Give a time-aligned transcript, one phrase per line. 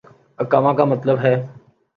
[0.39, 1.35] اقامہ کا مطلب ہے۔